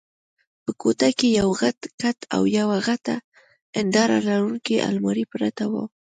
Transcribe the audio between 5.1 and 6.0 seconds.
پرته وه.